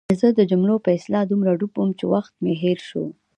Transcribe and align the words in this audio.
زه 0.19 0.27
د 0.33 0.39
جملو 0.51 0.75
په 0.85 0.89
اصلاح 0.97 1.23
دومره 1.27 1.51
ډوب 1.59 1.73
وم 1.75 1.89
چې 1.99 2.05
وخت 2.13 2.33
مې 2.43 2.53
هېر 2.63 2.79
شو. 2.89 3.05